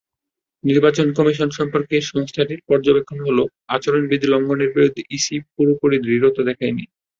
[0.63, 3.43] নির্বাচন কমিশন সম্পর্কে সংস্থাটির পর্যবেক্ষণ হলো,
[3.67, 6.85] আচরণবিধি লঙ্ঘনের বিরুদ্ধে ইসি পুরোপুরি দৃঢ়তা দেখায়নি।